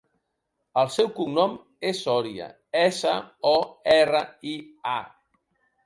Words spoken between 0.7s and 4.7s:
El seu cognom és Soria: essa, o, erra, i,